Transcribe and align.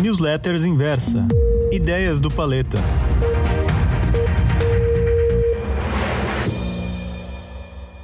Newsletters 0.00 0.64
Inversa. 0.64 1.28
Ideias 1.70 2.20
do 2.20 2.30
Paleta. 2.30 2.78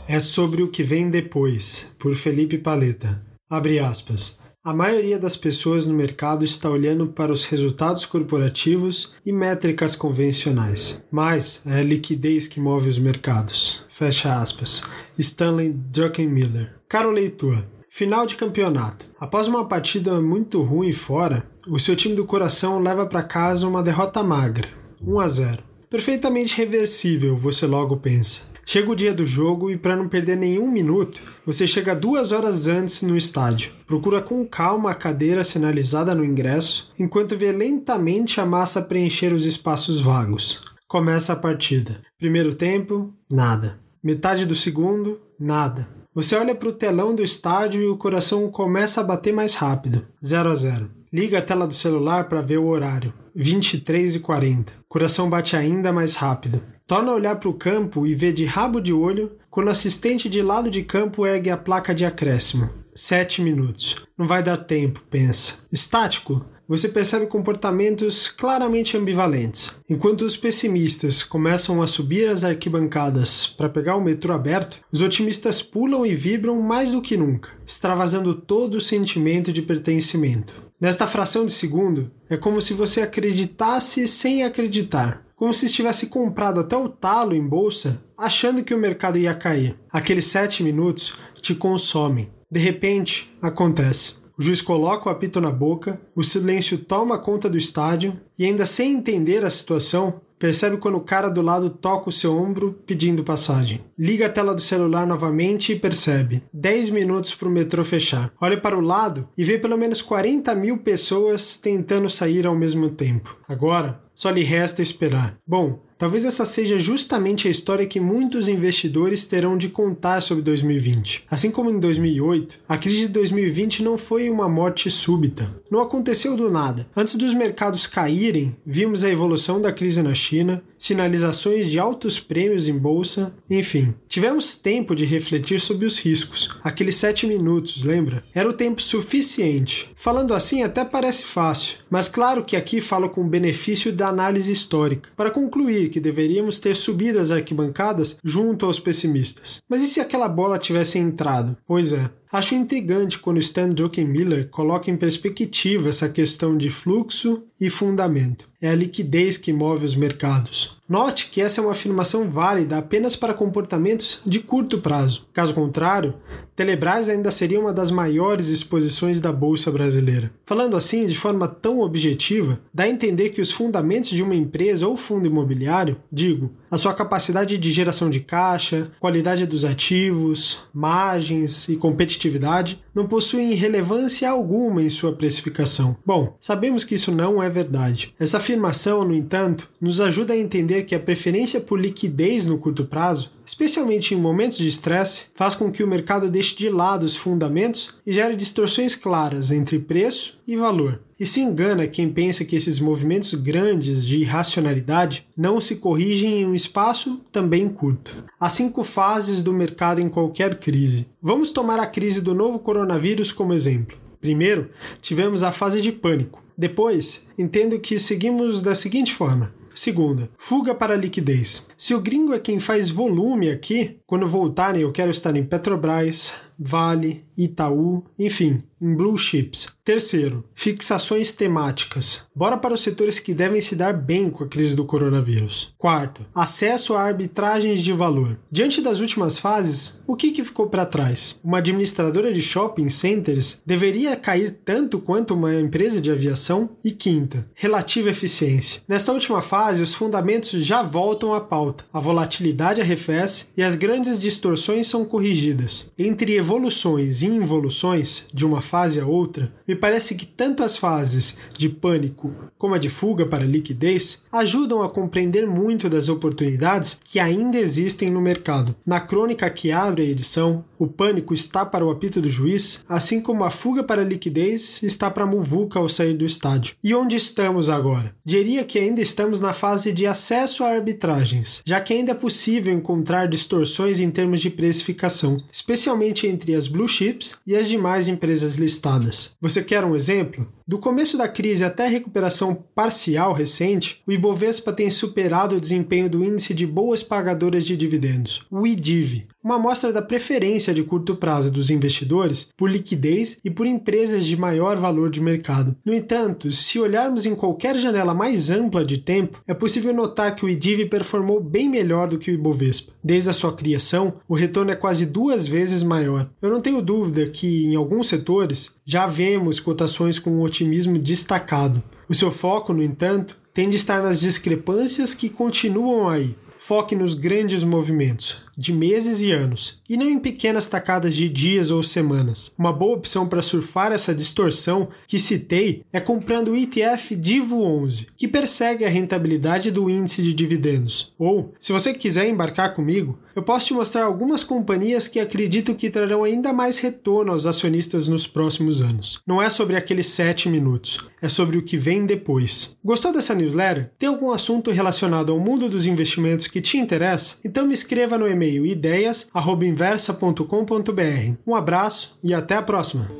É 0.06 0.20
sobre 0.20 0.62
o 0.62 0.68
que 0.68 0.82
vem 0.82 1.08
depois, 1.08 1.90
por 1.98 2.14
Felipe 2.14 2.58
Paleta. 2.58 3.24
Abre 3.48 3.78
aspas. 3.78 4.40
A 4.62 4.74
maioria 4.74 5.18
das 5.18 5.36
pessoas 5.36 5.86
no 5.86 5.94
mercado 5.94 6.44
está 6.44 6.68
olhando 6.68 7.06
para 7.06 7.32
os 7.32 7.46
resultados 7.46 8.04
corporativos 8.04 9.14
e 9.24 9.32
métricas 9.32 9.96
convencionais, 9.96 11.02
mas 11.10 11.62
é 11.64 11.78
a 11.78 11.82
liquidez 11.82 12.46
que 12.46 12.60
move 12.60 12.90
os 12.90 12.98
mercados. 12.98 13.82
Fecha 13.88 14.38
aspas. 14.38 14.82
Stanley 15.18 15.70
Druckenmiller. 15.70 16.74
Caro 16.90 17.10
leitor, 17.10 17.64
final 17.88 18.26
de 18.26 18.36
campeonato. 18.36 19.06
Após 19.18 19.48
uma 19.48 19.66
partida 19.66 20.20
muito 20.20 20.60
ruim 20.60 20.92
fora, 20.92 21.46
o 21.68 21.78
seu 21.78 21.96
time 21.96 22.14
do 22.14 22.24
coração 22.24 22.80
leva 22.80 23.06
para 23.06 23.22
casa 23.22 23.66
uma 23.66 23.82
derrota 23.82 24.22
magra, 24.22 24.68
1 25.02 25.20
a 25.20 25.28
0. 25.28 25.62
Perfeitamente 25.90 26.56
reversível, 26.56 27.36
você 27.36 27.66
logo 27.66 27.96
pensa. 27.96 28.42
Chega 28.64 28.90
o 28.90 28.96
dia 28.96 29.14
do 29.14 29.24
jogo 29.24 29.70
e, 29.70 29.76
para 29.76 29.94
não 29.94 30.08
perder 30.08 30.36
nenhum 30.36 30.68
minuto, 30.68 31.20
você 31.44 31.66
chega 31.66 31.94
duas 31.94 32.32
horas 32.32 32.66
antes 32.66 33.02
no 33.02 33.16
estádio. 33.16 33.72
Procura 33.86 34.20
com 34.20 34.44
calma 34.44 34.90
a 34.90 34.94
cadeira 34.94 35.44
sinalizada 35.44 36.14
no 36.14 36.24
ingresso, 36.24 36.92
enquanto 36.98 37.36
vê 37.36 37.52
lentamente 37.52 38.40
a 38.40 38.46
massa 38.46 38.82
preencher 38.82 39.32
os 39.32 39.46
espaços 39.46 40.00
vagos. 40.00 40.64
Começa 40.88 41.32
a 41.32 41.36
partida. 41.36 42.00
Primeiro 42.18 42.54
tempo, 42.54 43.12
nada. 43.30 43.78
Metade 44.02 44.44
do 44.44 44.56
segundo, 44.56 45.20
nada. 45.38 45.88
Você 46.12 46.34
olha 46.34 46.54
para 46.54 46.68
o 46.68 46.72
telão 46.72 47.14
do 47.14 47.22
estádio 47.22 47.82
e 47.82 47.86
o 47.86 47.96
coração 47.96 48.50
começa 48.50 49.00
a 49.00 49.04
bater 49.04 49.32
mais 49.32 49.54
rápido. 49.54 50.06
0 50.24 50.48
a 50.48 50.54
0. 50.54 50.90
Liga 51.16 51.38
a 51.38 51.42
tela 51.42 51.66
do 51.66 51.72
celular 51.72 52.28
para 52.28 52.42
ver 52.42 52.58
o 52.58 52.66
horário. 52.66 53.10
23 53.34 54.16
e 54.16 54.20
40. 54.20 54.74
Coração 54.86 55.30
bate 55.30 55.56
ainda 55.56 55.90
mais 55.90 56.14
rápido. 56.14 56.62
Torna 56.86 57.10
a 57.10 57.14
olhar 57.14 57.36
para 57.36 57.48
o 57.48 57.54
campo 57.54 58.06
e 58.06 58.14
vê 58.14 58.30
de 58.30 58.44
rabo 58.44 58.82
de 58.82 58.92
olho 58.92 59.32
quando 59.48 59.68
o 59.68 59.70
assistente 59.70 60.28
de 60.28 60.42
lado 60.42 60.70
de 60.70 60.82
campo 60.82 61.24
ergue 61.24 61.48
a 61.48 61.56
placa 61.56 61.94
de 61.94 62.04
acréscimo. 62.04 62.68
Sete 62.94 63.40
minutos. 63.40 63.96
Não 64.18 64.26
vai 64.26 64.42
dar 64.42 64.58
tempo, 64.58 65.02
pensa. 65.08 65.54
Estático? 65.72 66.44
Você 66.68 66.86
percebe 66.86 67.24
comportamentos 67.26 68.28
claramente 68.28 68.94
ambivalentes. 68.94 69.70
Enquanto 69.88 70.20
os 70.20 70.36
pessimistas 70.36 71.22
começam 71.22 71.80
a 71.80 71.86
subir 71.86 72.28
as 72.28 72.44
arquibancadas 72.44 73.46
para 73.46 73.70
pegar 73.70 73.96
o 73.96 74.02
metrô 74.02 74.34
aberto, 74.34 74.80
os 74.92 75.00
otimistas 75.00 75.62
pulam 75.62 76.04
e 76.04 76.14
vibram 76.14 76.60
mais 76.60 76.90
do 76.90 77.00
que 77.00 77.16
nunca, 77.16 77.50
extravasando 77.66 78.34
todo 78.34 78.74
o 78.74 78.80
sentimento 78.82 79.50
de 79.50 79.62
pertencimento. 79.62 80.65
Nesta 80.80 81.06
fração 81.06 81.46
de 81.46 81.52
segundo, 81.52 82.10
é 82.28 82.36
como 82.36 82.60
se 82.60 82.74
você 82.74 83.00
acreditasse 83.00 84.06
sem 84.06 84.44
acreditar 84.44 85.26
como 85.36 85.52
se 85.52 85.66
estivesse 85.66 86.06
comprado 86.06 86.58
até 86.58 86.74
o 86.76 86.88
talo 86.88 87.34
em 87.34 87.46
bolsa, 87.46 88.02
achando 88.16 88.64
que 88.64 88.74
o 88.74 88.78
mercado 88.78 89.18
ia 89.18 89.34
cair. 89.34 89.78
Aqueles 89.92 90.24
sete 90.24 90.62
minutos 90.62 91.14
te 91.42 91.54
consomem. 91.54 92.30
De 92.50 92.58
repente, 92.58 93.30
acontece. 93.42 94.14
O 94.38 94.42
juiz 94.42 94.62
coloca 94.62 95.08
o 95.08 95.12
apito 95.12 95.40
na 95.40 95.50
boca, 95.50 96.00
o 96.14 96.22
silêncio 96.22 96.78
toma 96.78 97.18
conta 97.18 97.48
do 97.48 97.58
estádio 97.58 98.18
e, 98.38 98.44
ainda 98.44 98.66
sem 98.66 98.92
entender 98.92 99.44
a 99.44 99.50
situação, 99.50 100.20
percebe 100.38 100.76
quando 100.76 100.96
o 100.96 101.00
cara 101.00 101.28
do 101.28 101.42
lado 101.42 101.70
toca 101.70 102.08
o 102.08 102.12
seu 102.12 102.36
ombro 102.36 102.78
pedindo 102.86 103.24
passagem. 103.24 103.80
Liga 103.98 104.26
a 104.26 104.30
tela 104.30 104.54
do 104.54 104.60
celular 104.60 105.06
novamente 105.06 105.72
e 105.72 105.78
percebe 105.78 106.42
10 106.52 106.90
minutos 106.90 107.34
para 107.34 107.48
o 107.48 107.50
metrô 107.50 107.82
fechar. 107.84 108.32
Olha 108.40 108.60
para 108.60 108.76
o 108.76 108.80
lado 108.80 109.28
e 109.36 109.44
vê 109.44 109.58
pelo 109.58 109.76
menos 109.76 110.02
40 110.02 110.54
mil 110.54 110.78
pessoas 110.78 111.56
tentando 111.56 112.10
sair 112.10 112.46
ao 112.46 112.54
mesmo 112.54 112.90
tempo. 112.90 113.36
Agora, 113.48 114.00
só 114.14 114.30
lhe 114.30 114.42
resta 114.42 114.82
esperar. 114.82 115.36
Bom, 115.46 115.78
talvez 115.98 116.24
essa 116.24 116.44
seja 116.44 116.78
justamente 116.78 117.46
a 117.46 117.50
história 117.50 117.86
que 117.86 118.00
muitos 118.00 118.48
investidores 118.48 119.26
terão 119.26 119.56
de 119.56 119.68
contar 119.68 120.20
sobre 120.20 120.42
2020. 120.42 121.24
Assim 121.30 121.50
como 121.50 121.70
em 121.70 121.78
2008, 121.78 122.60
a 122.68 122.78
crise 122.78 123.00
de 123.00 123.08
2020 123.08 123.82
não 123.82 123.96
foi 123.96 124.28
uma 124.30 124.48
morte 124.48 124.90
súbita. 124.90 125.50
Não 125.70 125.80
aconteceu 125.80 126.36
do 126.36 126.50
nada. 126.50 126.88
Antes 126.96 127.14
dos 127.14 127.34
mercados 127.34 127.86
caírem, 127.86 128.56
vimos 128.64 129.04
a 129.04 129.10
evolução 129.10 129.60
da 129.60 129.70
crise 129.70 130.02
na 130.02 130.14
China, 130.14 130.62
sinalizações 130.78 131.70
de 131.70 131.78
altos 131.78 132.18
prêmios 132.18 132.68
em 132.68 132.76
bolsa, 132.76 133.34
enfim. 133.48 133.94
Tivemos 134.08 134.54
tempo 134.54 134.94
de 134.94 135.04
refletir 135.04 135.60
sobre 135.60 135.86
os 135.86 135.98
riscos. 135.98 136.50
Aqueles 136.62 136.96
sete 136.96 137.26
minutos, 137.26 137.82
lembra? 137.82 138.24
Era 138.34 138.48
o 138.48 138.52
tempo 138.52 138.82
suficiente. 138.82 139.90
Falando 139.94 140.34
assim 140.34 140.62
até 140.62 140.84
parece 140.84 141.24
fácil, 141.24 141.78
mas 141.90 142.08
claro 142.08 142.44
que 142.44 142.56
aqui 142.56 142.80
falo 142.80 143.08
com 143.08 143.22
o 143.22 143.28
benefício 143.28 143.92
da 143.92 144.08
análise 144.08 144.52
histórica, 144.52 145.10
para 145.16 145.30
concluir 145.30 145.88
que 145.88 146.00
deveríamos 146.00 146.58
ter 146.58 146.76
subido 146.76 147.18
as 147.18 147.30
arquibancadas 147.30 148.18
junto 148.22 148.66
aos 148.66 148.78
pessimistas. 148.78 149.60
Mas 149.68 149.82
e 149.82 149.86
se 149.86 150.00
aquela 150.00 150.28
bola 150.28 150.58
tivesse 150.58 150.98
entrado? 150.98 151.56
Pois 151.66 151.92
é, 151.92 152.10
Acho 152.30 152.54
intrigante 152.54 153.18
quando 153.18 153.38
Stan 153.38 153.68
Druckenmiller 153.68 154.48
coloca 154.48 154.90
em 154.90 154.96
perspectiva 154.96 155.88
essa 155.88 156.08
questão 156.08 156.56
de 156.56 156.70
fluxo 156.70 157.44
e 157.60 157.70
fundamento. 157.70 158.48
É 158.60 158.68
a 158.68 158.74
liquidez 158.74 159.38
que 159.38 159.52
move 159.52 159.84
os 159.84 159.94
mercados. 159.94 160.76
Note 160.88 161.28
que 161.30 161.40
essa 161.40 161.60
é 161.60 161.64
uma 161.64 161.72
afirmação 161.72 162.30
válida 162.30 162.78
apenas 162.78 163.16
para 163.16 163.34
comportamentos 163.34 164.20
de 164.24 164.38
curto 164.38 164.78
prazo. 164.78 165.26
Caso 165.32 165.52
contrário, 165.52 166.14
Telebrás 166.54 167.08
ainda 167.08 167.30
seria 167.30 167.60
uma 167.60 167.72
das 167.72 167.90
maiores 167.90 168.48
exposições 168.48 169.20
da 169.20 169.32
bolsa 169.32 169.70
brasileira. 169.70 170.30
Falando 170.46 170.76
assim, 170.76 171.04
de 171.04 171.18
forma 171.18 171.48
tão 171.48 171.80
objetiva, 171.80 172.60
dá 172.72 172.84
a 172.84 172.88
entender 172.88 173.30
que 173.30 173.40
os 173.40 173.50
fundamentos 173.50 174.10
de 174.10 174.22
uma 174.22 174.34
empresa 174.34 174.86
ou 174.86 174.96
fundo 174.96 175.26
imobiliário, 175.26 175.98
digo, 176.10 176.52
a 176.70 176.78
sua 176.78 176.94
capacidade 176.94 177.58
de 177.58 177.70
geração 177.70 178.08
de 178.08 178.20
caixa, 178.20 178.90
qualidade 178.98 179.44
dos 179.44 179.64
ativos, 179.64 180.58
margens 180.72 181.68
e 181.68 181.76
competitividade, 181.76 182.82
não 182.94 183.06
possuem 183.06 183.52
relevância 183.52 184.30
alguma 184.30 184.82
em 184.82 184.88
sua 184.88 185.12
precificação. 185.12 185.96
Bom, 186.04 186.36
sabemos 186.40 186.84
que 186.84 186.94
isso 186.94 187.12
não 187.12 187.42
é 187.42 187.50
verdade. 187.50 188.14
Essa 188.18 188.38
afirmação, 188.38 189.04
no 189.04 189.14
entanto, 189.14 189.68
nos 189.80 190.00
ajuda 190.00 190.32
a 190.32 190.38
entender 190.38 190.75
que 190.82 190.94
a 190.94 191.00
preferência 191.00 191.60
por 191.60 191.80
liquidez 191.80 192.46
no 192.46 192.58
curto 192.58 192.84
prazo 192.84 193.30
especialmente 193.46 194.12
em 194.12 194.18
momentos 194.18 194.58
de 194.58 194.66
estresse, 194.66 195.26
faz 195.32 195.54
com 195.54 195.70
que 195.70 195.84
o 195.84 195.86
mercado 195.86 196.28
deixe 196.28 196.56
de 196.56 196.68
lado 196.68 197.06
os 197.06 197.16
fundamentos 197.16 197.94
e 198.04 198.12
gere 198.12 198.34
distorções 198.34 198.96
claras 198.96 199.52
entre 199.52 199.78
preço 199.78 200.36
e 200.46 200.56
valor. 200.56 201.00
E 201.18 201.24
se 201.24 201.40
engana 201.40 201.86
quem 201.86 202.10
pensa 202.10 202.44
que 202.44 202.56
esses 202.56 202.80
movimentos 202.80 203.32
grandes 203.34 204.04
de 204.04 204.18
irracionalidade 204.18 205.26
não 205.36 205.60
se 205.60 205.76
corrigem 205.76 206.40
em 206.40 206.46
um 206.46 206.54
espaço 206.54 207.20
também 207.30 207.68
curto. 207.68 208.24
Há 208.38 208.50
cinco 208.50 208.82
fases 208.82 209.42
do 209.42 209.52
mercado 209.52 210.00
em 210.00 210.08
qualquer 210.08 210.58
crise. 210.58 211.06
Vamos 211.22 211.52
tomar 211.52 211.78
a 211.78 211.86
crise 211.86 212.20
do 212.20 212.34
novo 212.34 212.58
coronavírus 212.58 213.32
como 213.32 213.54
exemplo. 213.54 213.96
Primeiro, 214.20 214.70
tivemos 215.00 215.42
a 215.42 215.52
fase 215.52 215.80
de 215.80 215.92
pânico. 215.92 216.42
Depois, 216.58 217.22
entendo 217.38 217.78
que 217.78 217.98
seguimos 217.98 218.60
da 218.60 218.74
seguinte 218.74 219.12
forma: 219.12 219.54
Segunda, 219.76 220.30
fuga 220.38 220.74
para 220.74 220.96
liquidez. 220.96 221.68
Se 221.76 221.94
o 221.94 222.00
gringo 222.00 222.32
é 222.32 222.38
quem 222.38 222.58
faz 222.58 222.88
volume 222.88 223.50
aqui, 223.50 223.98
quando 224.06 224.26
voltarem 224.26 224.80
eu 224.80 224.90
quero 224.90 225.10
estar 225.10 225.36
em 225.36 225.44
Petrobras, 225.44 226.32
Vale, 226.58 227.24
Itaú, 227.36 228.04
enfim, 228.18 228.62
em 228.80 228.94
blue 228.94 229.16
chips. 229.16 229.68
Terceiro, 229.84 230.44
fixações 230.54 231.32
temáticas. 231.32 232.26
Bora 232.34 232.56
para 232.56 232.74
os 232.74 232.82
setores 232.82 233.18
que 233.18 233.32
devem 233.32 233.60
se 233.60 233.76
dar 233.76 233.92
bem 233.92 234.28
com 234.28 234.44
a 234.44 234.48
crise 234.48 234.74
do 234.74 234.84
coronavírus. 234.84 235.72
Quarto, 235.78 236.22
acesso 236.34 236.94
a 236.94 237.02
arbitragens 237.02 237.82
de 237.82 237.92
valor. 237.92 238.38
Diante 238.50 238.80
das 238.80 239.00
últimas 239.00 239.38
fases, 239.38 240.00
o 240.06 240.16
que, 240.16 240.32
que 240.32 240.44
ficou 240.44 240.68
para 240.68 240.84
trás? 240.84 241.36
Uma 241.42 241.58
administradora 241.58 242.32
de 242.32 242.42
shopping 242.42 242.88
centers 242.88 243.62
deveria 243.64 244.16
cair 244.16 244.58
tanto 244.64 244.98
quanto 244.98 245.34
uma 245.34 245.54
empresa 245.54 246.00
de 246.00 246.10
aviação? 246.10 246.70
E 246.82 246.90
quinta, 246.90 247.46
relativa 247.54 248.10
eficiência. 248.10 248.82
Nesta 248.88 249.12
última 249.12 249.40
fase, 249.40 249.82
os 249.82 249.94
fundamentos 249.94 250.64
já 250.64 250.82
voltam 250.82 251.32
à 251.32 251.40
pauta. 251.40 251.84
A 251.92 252.00
volatilidade 252.00 252.80
arrefece 252.80 253.46
e 253.56 253.62
as 253.62 253.74
grandes 253.74 254.20
distorções 254.20 254.88
são 254.88 255.04
corrigidas. 255.04 255.86
Entre 255.98 256.32
evoluções 256.46 257.22
e 257.22 257.26
involuções 257.26 258.24
de 258.32 258.46
uma 258.46 258.62
fase 258.62 259.00
a 259.00 259.04
outra, 259.04 259.52
me 259.66 259.74
parece 259.74 260.14
que 260.14 260.24
tanto 260.24 260.62
as 260.62 260.76
fases 260.76 261.36
de 261.58 261.68
pânico 261.68 262.32
como 262.56 262.74
a 262.74 262.78
de 262.78 262.88
fuga 262.88 263.26
para 263.26 263.44
liquidez 263.44 264.22
ajudam 264.30 264.80
a 264.80 264.88
compreender 264.88 265.44
muito 265.44 265.88
das 265.88 266.08
oportunidades 266.08 267.00
que 267.04 267.18
ainda 267.18 267.58
existem 267.58 268.10
no 268.10 268.20
mercado. 268.20 268.76
Na 268.86 269.00
crônica 269.00 269.50
que 269.50 269.72
abre 269.72 270.02
a 270.02 270.06
edição, 270.06 270.64
o 270.78 270.86
pânico 270.86 271.34
está 271.34 271.66
para 271.66 271.84
o 271.84 271.90
apito 271.90 272.20
do 272.20 272.30
juiz, 272.30 272.80
assim 272.88 273.20
como 273.20 273.42
a 273.42 273.50
fuga 273.50 273.82
para 273.82 274.04
liquidez 274.04 274.82
está 274.84 275.10
para 275.10 275.24
a 275.24 275.26
muvuca 275.26 275.80
ao 275.80 275.88
sair 275.88 276.14
do 276.14 276.24
estádio. 276.24 276.76
E 276.82 276.94
onde 276.94 277.16
estamos 277.16 277.68
agora? 277.68 278.14
Diria 278.24 278.62
que 278.64 278.78
ainda 278.78 279.00
estamos 279.00 279.40
na 279.40 279.52
fase 279.52 279.90
de 279.90 280.06
acesso 280.06 280.62
a 280.62 280.68
arbitragens, 280.68 281.60
já 281.64 281.80
que 281.80 281.92
ainda 281.92 282.12
é 282.12 282.14
possível 282.14 282.72
encontrar 282.72 283.26
distorções 283.26 283.98
em 283.98 284.10
termos 284.10 284.40
de 284.40 284.48
precificação, 284.48 285.42
especialmente 285.50 286.35
entre 286.36 286.54
as 286.54 286.68
blue 286.68 286.86
chips 286.86 287.34
e 287.46 287.56
as 287.56 287.66
demais 287.66 288.08
empresas 288.08 288.56
listadas. 288.56 289.34
Você 289.40 289.64
quer 289.64 289.82
um 289.84 289.96
exemplo? 289.96 290.46
Do 290.68 290.78
começo 290.78 291.16
da 291.16 291.26
crise 291.26 291.64
até 291.64 291.86
a 291.86 291.88
recuperação 291.88 292.54
parcial 292.74 293.32
recente, 293.32 294.02
o 294.06 294.12
Ibovespa 294.12 294.72
tem 294.72 294.90
superado 294.90 295.56
o 295.56 295.60
desempenho 295.60 296.10
do 296.10 296.22
índice 296.22 296.52
de 296.52 296.66
boas 296.66 297.02
pagadoras 297.02 297.64
de 297.64 297.76
dividendos, 297.76 298.44
o 298.50 298.66
IDIV, 298.66 299.26
uma 299.46 299.54
amostra 299.54 299.92
da 299.92 300.02
preferência 300.02 300.74
de 300.74 300.82
curto 300.82 301.14
prazo 301.14 301.52
dos 301.52 301.70
investidores 301.70 302.48
por 302.56 302.68
liquidez 302.68 303.38
e 303.44 303.48
por 303.48 303.64
empresas 303.64 304.26
de 304.26 304.36
maior 304.36 304.76
valor 304.76 305.08
de 305.08 305.20
mercado. 305.20 305.76
No 305.84 305.94
entanto, 305.94 306.50
se 306.50 306.80
olharmos 306.80 307.26
em 307.26 307.36
qualquer 307.36 307.78
janela 307.78 308.12
mais 308.12 308.50
ampla 308.50 308.84
de 308.84 308.98
tempo, 308.98 309.40
é 309.46 309.54
possível 309.54 309.94
notar 309.94 310.34
que 310.34 310.44
o 310.44 310.48
IDIV 310.48 310.86
performou 310.86 311.40
bem 311.40 311.68
melhor 311.68 312.08
do 312.08 312.18
que 312.18 312.28
o 312.28 312.34
Ibovespa. 312.34 312.92
Desde 313.04 313.30
a 313.30 313.32
sua 313.32 313.52
criação, 313.52 314.14
o 314.28 314.34
retorno 314.34 314.72
é 314.72 314.74
quase 314.74 315.06
duas 315.06 315.46
vezes 315.46 315.84
maior. 315.84 316.28
Eu 316.42 316.50
não 316.50 316.60
tenho 316.60 316.82
dúvida 316.82 317.24
que, 317.30 317.66
em 317.66 317.76
alguns 317.76 318.08
setores, 318.08 318.74
já 318.84 319.06
vemos 319.06 319.60
cotações 319.60 320.18
com 320.18 320.30
um 320.30 320.42
otimismo 320.42 320.98
destacado. 320.98 321.80
O 322.08 322.14
seu 322.14 322.32
foco, 322.32 322.72
no 322.72 322.82
entanto, 322.82 323.38
tem 323.54 323.68
de 323.68 323.76
estar 323.76 324.02
nas 324.02 324.18
discrepâncias 324.18 325.14
que 325.14 325.28
continuam 325.28 326.08
aí. 326.08 326.34
Foque 326.58 326.96
nos 326.96 327.14
grandes 327.14 327.62
movimentos 327.62 328.46
de 328.56 328.72
meses 328.72 329.20
e 329.20 329.32
anos, 329.32 329.82
e 329.88 329.96
não 329.96 330.08
em 330.08 330.18
pequenas 330.18 330.66
tacadas 330.66 331.14
de 331.14 331.28
dias 331.28 331.70
ou 331.70 331.82
semanas. 331.82 332.50
Uma 332.56 332.72
boa 332.72 332.96
opção 332.96 333.28
para 333.28 333.42
surfar 333.42 333.92
essa 333.92 334.14
distorção 334.14 334.88
que 335.06 335.18
citei 335.18 335.82
é 335.92 336.00
comprando 336.00 336.52
o 336.52 336.56
ETF 336.56 337.14
Divo 337.14 337.62
11, 337.62 338.06
que 338.16 338.26
persegue 338.26 338.84
a 338.84 338.88
rentabilidade 338.88 339.70
do 339.70 339.90
índice 339.90 340.22
de 340.22 340.32
dividendos. 340.32 341.12
Ou, 341.18 341.52
se 341.60 341.72
você 341.72 341.92
quiser 341.92 342.28
embarcar 342.28 342.74
comigo, 342.74 343.18
eu 343.34 343.42
posso 343.42 343.66
te 343.66 343.74
mostrar 343.74 344.04
algumas 344.04 344.42
companhias 344.42 345.08
que 345.08 345.20
acredito 345.20 345.74
que 345.74 345.90
trarão 345.90 346.24
ainda 346.24 346.54
mais 346.54 346.78
retorno 346.78 347.32
aos 347.32 347.44
acionistas 347.44 348.08
nos 348.08 348.26
próximos 348.26 348.80
anos. 348.80 349.20
Não 349.26 349.42
é 349.42 349.50
sobre 349.50 349.76
aqueles 349.76 350.06
7 350.06 350.48
minutos, 350.48 350.98
é 351.20 351.28
sobre 351.28 351.58
o 351.58 351.62
que 351.62 351.76
vem 351.76 352.06
depois. 352.06 352.78
Gostou 352.82 353.12
dessa 353.12 353.34
newsletter? 353.34 353.90
Tem 353.98 354.08
algum 354.08 354.30
assunto 354.30 354.70
relacionado 354.70 355.32
ao 355.32 355.38
mundo 355.38 355.68
dos 355.68 355.84
investimentos 355.84 356.45
que 356.50 356.60
te 356.60 356.78
interessa? 356.78 357.36
Então 357.44 357.66
me 357.66 357.74
escreva 357.74 358.16
no 358.16 358.28
e-mail 358.28 358.46
e-mail 358.46 358.66
ideias@inversa.com.br. 358.66 361.34
Um 361.46 361.54
abraço 361.54 362.18
e 362.22 362.34
até 362.34 362.56
a 362.56 362.62
próxima. 362.62 363.10